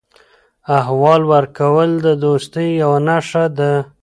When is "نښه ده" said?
3.07-3.73